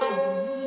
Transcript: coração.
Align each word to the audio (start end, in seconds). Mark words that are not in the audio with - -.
coração. 0.00 0.59